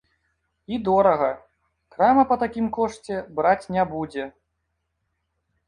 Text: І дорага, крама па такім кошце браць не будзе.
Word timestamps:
І 0.75 0.79
дорага, 0.87 1.27
крама 1.97 2.23
па 2.33 2.39
такім 2.45 2.71
кошце 2.79 3.21
браць 3.39 3.69
не 3.79 3.87
будзе. 3.95 4.29